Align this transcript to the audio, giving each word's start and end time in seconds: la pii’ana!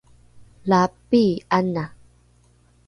la 0.69 0.81
pii’ana! 1.09 1.85